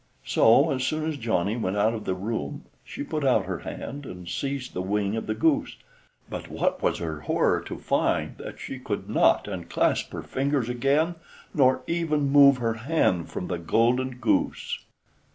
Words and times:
So 0.25 0.71
as 0.71 0.83
soon 0.83 1.07
as 1.07 1.15
Johnny 1.15 1.55
went 1.55 1.77
out 1.77 1.93
of 1.93 2.05
the 2.05 2.15
room 2.15 2.63
she 2.83 3.03
put 3.03 3.23
out 3.23 3.45
her 3.45 3.59
hand 3.59 4.07
and 4.07 4.27
seized 4.27 4.73
the 4.73 4.81
wing 4.81 5.15
of 5.15 5.27
the 5.27 5.35
goose, 5.35 5.77
but 6.27 6.49
what 6.49 6.81
was 6.81 6.97
her 6.97 7.19
horror 7.19 7.61
to 7.67 7.77
find 7.77 8.35
that 8.39 8.59
she 8.59 8.79
could 8.79 9.07
not 9.07 9.47
unclasp 9.47 10.11
her 10.13 10.23
fingers 10.23 10.69
again, 10.69 11.17
nor 11.53 11.83
even 11.85 12.31
move 12.31 12.57
her 12.57 12.73
hand 12.73 13.29
from 13.29 13.45
the 13.45 13.59
golden 13.59 14.15
goose! 14.15 14.79